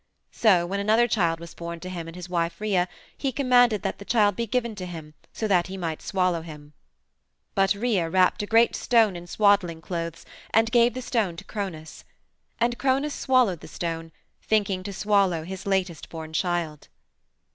[0.31, 3.99] So when another child was born to him and his wife Rhea he commanded that
[3.99, 6.73] the child be given to him so that he might swallow him.
[7.53, 12.03] But Rhea wrapped a great stone in swaddling clothes and gave the stone to Cronos.
[12.59, 14.11] And Cronos swallowed the stone,
[14.41, 16.87] thinking to swallow his latest born child.